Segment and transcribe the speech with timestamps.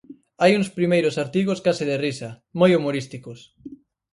[0.41, 3.39] Hai uns primeiros artigos case de risa, moi humorísticos.